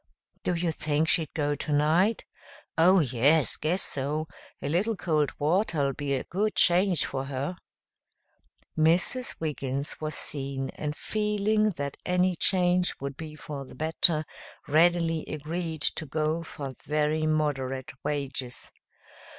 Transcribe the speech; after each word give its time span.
"Do 0.43 0.55
you 0.55 0.71
think 0.71 1.07
she'd 1.07 1.31
go 1.35 1.53
tonight?" 1.53 2.25
"Oh, 2.75 3.01
yes! 3.01 3.55
Guess 3.55 3.83
so. 3.83 4.27
A 4.59 4.67
little 4.67 4.95
cold 4.95 5.29
water'll 5.37 5.93
be 5.93 6.15
a 6.15 6.23
good 6.23 6.55
change 6.55 7.05
for 7.05 7.25
her." 7.25 7.55
Mrs. 8.75 9.35
Wiggins 9.39 10.01
was 10.01 10.15
seen, 10.15 10.69
and 10.71 10.95
feeling 10.95 11.69
that 11.75 11.97
any 12.03 12.35
change 12.35 12.95
would 12.99 13.15
be 13.15 13.35
for 13.35 13.63
the 13.63 13.75
better, 13.75 14.25
readily 14.67 15.23
agreed 15.27 15.83
to 15.83 16.07
go 16.07 16.41
for 16.41 16.73
very 16.83 17.27
moderate 17.27 17.91
wages. 18.03 18.71